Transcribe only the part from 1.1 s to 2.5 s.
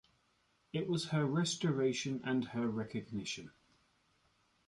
restoration and